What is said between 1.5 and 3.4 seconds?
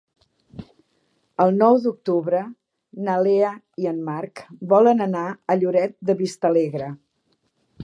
nou d'octubre na